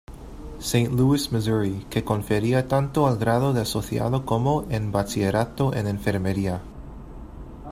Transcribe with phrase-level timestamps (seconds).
[0.97, 6.59] Louis, Missouri, que confería tanto el grado de asociado como de bachillerato en enfermería.